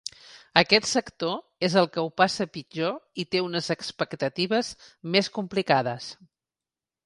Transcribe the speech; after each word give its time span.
Aquest 0.61 0.87
sector 0.91 1.35
és 1.67 1.75
el 1.81 1.89
que 1.97 2.05
ho 2.07 2.09
passa 2.23 2.47
pitjor 2.57 2.97
i 3.25 3.27
té 3.35 3.43
unes 3.51 3.69
expectatives 3.77 4.73
més 5.17 5.33
complicades. 5.41 6.13